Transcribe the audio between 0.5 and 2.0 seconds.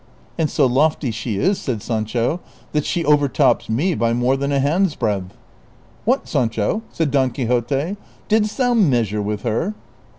lofty she is," said